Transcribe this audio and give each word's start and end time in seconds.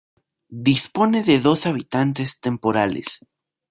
Dispone 0.65 1.21
de 1.21 1.39
dos 1.39 1.67
habitantes 1.67 2.39
temporales. 2.39 3.19